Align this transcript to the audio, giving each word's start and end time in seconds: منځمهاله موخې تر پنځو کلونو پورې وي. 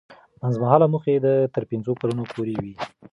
منځمهاله 0.41 0.87
موخې 0.93 1.15
تر 1.55 1.63
پنځو 1.69 1.91
کلونو 1.99 2.23
پورې 2.31 2.53
وي. 2.63 2.73